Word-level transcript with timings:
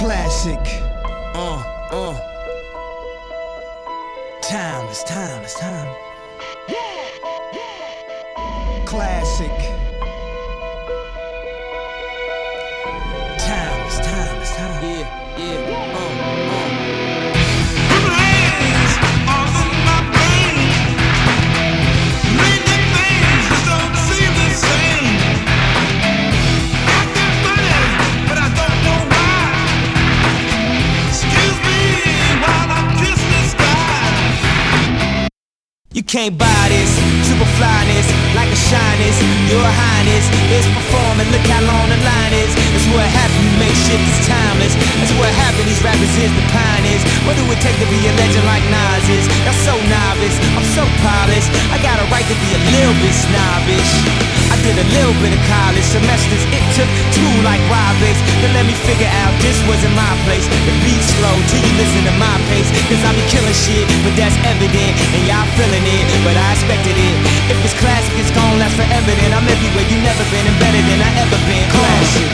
Classic. 0.00 0.58
Uh, 1.34 1.62
uh. 1.90 2.14
Time, 4.40 4.86
it's 4.88 5.04
time, 5.04 5.42
it's 5.42 5.60
time. 5.60 5.94
Classic. 8.86 9.50
Time, 13.38 13.80
it's 13.84 13.98
time, 13.98 14.40
it's 14.40 14.56
time. 14.56 14.82
Yeah, 14.82 15.36
yeah. 15.36 15.89
Can't 36.10 36.34
buy 36.34 36.66
this, 36.66 36.90
super 37.22 37.46
flyness, 37.54 38.02
like 38.34 38.50
a 38.50 38.58
shyness. 38.58 39.14
Your 39.46 39.62
highness 39.62 40.26
is 40.50 40.66
performing, 40.74 41.30
look 41.30 41.46
how 41.46 41.62
long 41.62 41.86
the 41.86 42.02
line 42.02 42.34
is. 42.34 42.50
That's 42.74 42.90
what 42.90 43.06
happened, 43.06 43.46
you 43.46 43.54
make 43.62 43.78
shit 43.86 44.02
that's 44.02 44.26
timeless. 44.26 44.74
That's 44.98 45.14
what 45.14 45.30
happened, 45.30 45.70
these 45.70 45.78
rappers 45.86 46.10
is 46.18 46.34
the 46.34 46.42
pioneers. 46.50 47.06
What 47.22 47.38
do 47.38 47.46
it 47.46 47.62
take 47.62 47.78
to 47.78 47.86
be 47.86 48.02
a 48.10 48.12
legend 48.18 48.42
like 48.42 48.66
Nas 48.74 49.06
is? 49.06 49.22
That's 49.46 49.62
so 49.62 49.78
novice, 49.86 50.34
I'm 50.58 50.66
so 50.74 50.82
polished. 50.98 51.46
I 51.70 51.78
got 51.78 52.02
a 52.02 52.06
right 52.10 52.26
to 52.26 52.36
be 52.42 52.50
a 52.58 52.60
little 52.74 52.96
bit 52.98 53.14
snobbish. 53.14 53.92
I 54.50 54.58
did 54.66 54.82
a 54.82 54.86
little 54.90 55.14
bit 55.22 55.30
of 55.30 55.42
college 55.46 55.86
semesters, 55.86 56.42
it 56.50 56.64
took 56.74 56.90
two 57.14 57.32
like 57.46 57.62
Roberts 57.70 58.18
to 58.42 58.46
let 58.50 58.66
me 58.66 58.74
figure 58.82 59.06
out 59.22 59.30
this 59.38 59.62
wasn't 59.70 59.94
my 59.94 60.10
place. 60.26 60.42
The 60.66 60.74
cause 62.88 63.02
I 63.04 63.10
be 63.14 63.24
killing 63.32 63.56
shit, 63.56 63.86
but 64.04 64.12
that's 64.18 64.36
evident, 64.44 64.92
and 65.16 65.22
y'all 65.28 65.46
feeling 65.56 65.86
it, 65.86 66.04
but 66.26 66.36
I 66.36 66.52
expected 66.52 66.96
it. 66.96 67.16
If 67.48 67.56
it's 67.64 67.76
classic, 67.80 68.12
it's 68.20 68.32
gon' 68.34 68.58
last 68.58 68.76
forever, 68.76 69.12
then 69.16 69.30
I'm 69.32 69.46
everywhere 69.46 69.86
you 69.88 69.98
never 70.02 70.24
been 70.28 70.44
and 70.44 70.58
better 70.58 70.82
than 70.84 71.00
I 71.00 71.10
ever 71.24 71.38
been. 71.48 71.66
Classic. 71.72 72.30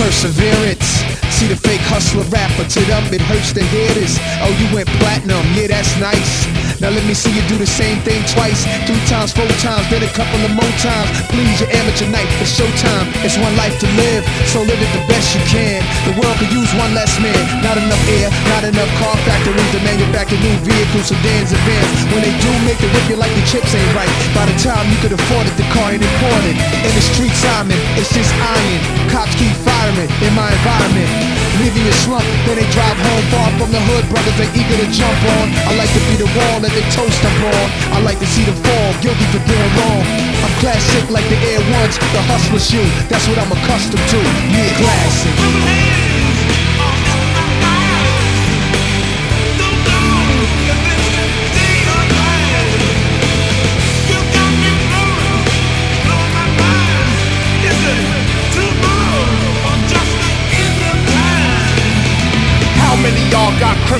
Perseverance. 0.00 1.11
See 1.42 1.50
the 1.50 1.58
fake 1.58 1.82
hustler 1.90 2.22
rapper 2.30 2.62
to 2.62 2.80
them, 2.86 3.02
it 3.10 3.18
hurts 3.26 3.50
to 3.58 3.66
hear 3.74 3.90
this. 3.98 4.14
Oh, 4.46 4.54
you 4.62 4.70
went 4.70 4.86
platinum, 5.02 5.42
yeah, 5.58 5.74
that's 5.74 5.90
nice. 5.98 6.46
Now 6.78 6.94
let 6.94 7.02
me 7.02 7.18
see 7.18 7.34
you 7.34 7.42
do 7.50 7.58
the 7.58 7.66
same 7.66 7.98
thing 8.06 8.22
twice, 8.30 8.62
three 8.86 9.02
times, 9.10 9.34
four 9.34 9.50
times, 9.58 9.90
then 9.90 10.06
a 10.06 10.12
couple 10.14 10.38
of 10.38 10.54
more 10.54 10.74
times. 10.78 11.10
Please, 11.34 11.58
your 11.58 11.66
amateur 11.74 12.06
night, 12.14 12.30
it's 12.38 12.54
showtime. 12.54 13.10
It's 13.26 13.34
one 13.42 13.58
life 13.58 13.74
to 13.82 13.90
live, 13.98 14.22
so 14.54 14.62
live 14.62 14.78
it 14.78 14.90
the 14.94 15.02
best 15.10 15.34
you 15.34 15.42
can. 15.50 15.82
The 16.06 16.14
world 16.22 16.38
could 16.38 16.54
use 16.54 16.70
one 16.78 16.94
less 16.94 17.10
man. 17.18 17.34
Not 17.58 17.74
enough 17.74 18.02
air, 18.22 18.30
not 18.62 18.70
enough 18.70 18.90
car 19.02 19.16
factories 19.26 19.70
to 19.74 19.80
manufacture 19.82 20.38
new 20.38 20.54
vehicles, 20.62 21.10
sedans, 21.10 21.50
and 21.50 21.62
vans. 21.66 21.98
When 22.14 22.22
they 22.22 22.34
do 22.38 22.50
make 22.62 22.78
it 22.78 22.90
whip 22.94 23.06
you 23.10 23.18
like 23.18 23.34
the 23.34 23.42
chips 23.42 23.74
ain't 23.74 23.90
right. 23.94 24.10
By 24.38 24.46
the 24.46 24.54
time 24.62 24.86
you 24.86 24.98
could 25.02 25.10
afford 25.10 25.50
it, 25.50 25.54
the 25.58 25.66
car 25.74 25.90
ain't 25.90 26.02
imported. 26.02 26.54
In 26.54 26.92
the 26.94 27.02
streets, 27.02 27.42
I'm 27.58 27.70
in, 27.70 27.80
it's 27.98 28.14
just 28.14 28.30
iron. 28.38 28.80
Cops 29.10 29.34
keep 29.34 29.50
firing 29.66 30.06
in 30.06 30.32
my 30.38 30.46
environment. 30.46 31.10
Leaving 31.58 31.84
you 31.84 31.94
slump, 32.06 32.24
then 32.46 32.56
they 32.56 32.68
drive 32.70 32.96
home 32.96 33.24
far 33.34 33.48
from 33.58 33.70
the 33.74 33.82
hood, 33.92 34.06
brothers 34.08 34.36
they 34.38 34.48
eager 34.54 34.78
to 34.78 34.88
jump 34.94 35.18
on. 35.42 35.46
I 35.66 35.74
like 35.74 35.90
to 35.90 36.02
be 36.06 36.14
the 36.22 36.30
wall 36.38 36.62
that 36.62 36.70
they 36.70 36.86
toast 36.94 37.18
I'm 37.18 37.42
on. 37.42 37.66
I 37.92 37.98
like 38.06 38.18
to 38.22 38.28
see 38.30 38.46
them 38.46 38.56
fall, 38.62 38.88
guilty 39.02 39.26
for 39.34 39.42
doing 39.42 39.70
wrong. 39.74 40.02
I'm 40.46 40.54
classic 40.62 41.10
like 41.10 41.26
the 41.28 41.38
Air 41.50 41.62
Ones, 41.82 41.98
the 41.98 42.22
hustler 42.30 42.62
shoe. 42.62 42.88
That's 43.10 43.26
what 43.26 43.42
I'm 43.42 43.50
accustomed 43.50 44.06
to. 44.06 44.20
Yeah, 44.54 44.70
classic. 44.78 46.11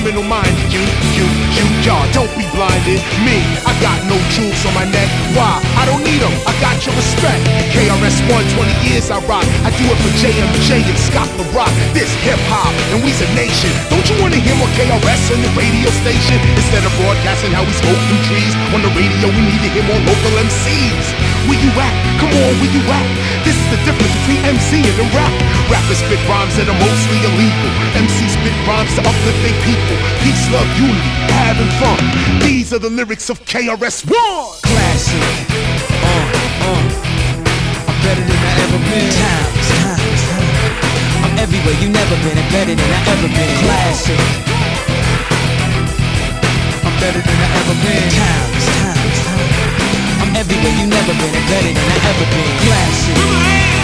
Criminal 0.03 0.27
minds? 0.27 0.59
You, 0.67 0.83
you, 1.15 1.23
you, 1.55 1.63
y'all 1.87 2.03
don't 2.11 2.27
be 2.35 2.43
blinded. 2.51 2.99
Me, 3.23 3.39
I 3.63 3.71
got 3.79 3.95
no 4.11 4.19
jewels 4.35 4.59
on 4.67 4.75
my 4.75 4.83
neck. 4.83 5.07
Why? 5.31 5.63
I 5.79 5.87
don't 5.87 6.03
need 6.03 6.19
them. 6.19 6.35
I 6.43 6.51
got 6.59 6.75
your 6.83 6.91
respect. 6.99 7.39
KRS 7.71 8.19
One, 8.27 8.43
20 8.51 8.83
years 8.83 9.07
I 9.07 9.23
rock. 9.31 9.47
I 9.63 9.71
do 9.79 9.87
it 9.87 9.95
for 10.03 10.11
JMJ 10.19 10.83
and 10.91 10.99
Scott 10.99 11.31
La 11.39 11.47
Rock. 11.55 11.71
This 11.95 12.11
hip 12.19 12.35
hop 12.51 12.75
and 12.91 12.99
we's 12.99 13.23
a 13.23 13.29
nation. 13.31 13.71
Don't 13.87 14.03
you 14.11 14.19
wanna 14.19 14.43
hear 14.43 14.59
more 14.59 14.67
KRS 14.75 15.31
on 15.31 15.39
the 15.39 15.51
radio 15.55 15.87
station? 16.03 16.35
Instead 16.51 16.83
of 16.83 16.91
broadcasting 16.99 17.55
how 17.55 17.63
we 17.63 17.71
smoke 17.71 17.95
through 18.11 18.27
trees 18.27 18.51
on 18.75 18.83
the 18.83 18.91
radio, 18.99 19.31
we 19.31 19.39
need 19.39 19.63
to 19.63 19.71
hear 19.71 19.87
more 19.87 20.03
local 20.03 20.35
MCs. 20.35 21.32
Where 21.47 21.59
you 21.59 21.71
at? 21.75 21.93
Come 22.23 22.31
on, 22.31 22.51
where 22.63 22.71
you 22.71 22.83
at? 22.87 23.07
This 23.43 23.59
is 23.59 23.67
the 23.67 23.79
difference 23.83 24.15
between 24.23 24.39
MC 24.47 24.79
and 24.79 24.95
the 24.95 25.07
rap. 25.11 25.33
Rappers 25.67 25.99
spit 25.99 26.21
rhymes 26.31 26.55
that 26.55 26.71
are 26.71 26.79
mostly 26.79 27.19
illegal. 27.19 27.69
MC 27.99 28.31
spit 28.31 28.55
rhymes 28.63 28.95
to 28.95 29.03
uplift 29.03 29.39
their 29.43 29.57
people. 29.67 29.97
Peace, 30.23 30.43
love, 30.55 30.69
unity, 30.79 31.11
having 31.35 31.71
fun. 31.83 31.99
These 32.39 32.71
are 32.71 32.79
the 32.79 32.89
lyrics 32.89 33.27
of 33.29 33.43
KRS 33.43 34.07
One. 34.07 34.55
Classic. 34.63 35.19
Uh, 35.99 36.07
uh. 36.63 37.11
I'm 37.91 37.97
better 38.07 38.23
than 38.23 38.39
I 38.39 38.51
ever 38.63 38.79
been. 38.87 39.11
Time, 39.11 39.51
it's 39.59 39.69
time, 39.83 39.99
it's 39.99 40.23
time. 40.31 40.47
I'm 41.27 41.35
everywhere 41.43 41.75
you 41.83 41.89
never 41.91 42.15
been 42.23 42.39
and 42.39 42.49
better 42.55 42.75
than 42.75 42.87
I 42.87 43.01
ever 43.11 43.27
been. 43.27 43.55
Classic. 43.67 44.19
I'm 46.87 46.95
better 47.03 47.19
than 47.19 47.35
I 47.35 47.47
ever 47.59 47.75
been. 47.83 48.07
Time, 48.15 48.52
everywhere 50.43 50.75
you 50.79 50.87
never 50.87 51.13
been 51.13 51.31
better 51.47 51.71
than 51.71 51.87
I 51.87 51.99
ever 52.09 52.27
been. 52.31 52.57
Classic. 52.67 53.82